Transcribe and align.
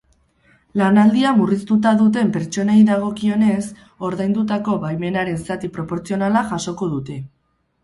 Lanaldia 0.81 1.33
murriztuta 1.41 1.91
duten 1.99 2.31
pertsonei 2.37 2.79
dagokionez, 2.89 3.61
ordaindutako 4.11 4.81
baimenaren 4.89 5.39
zati 5.51 5.73
proportzionala 5.79 6.47
jasoko 6.51 6.93
dute. 6.99 7.23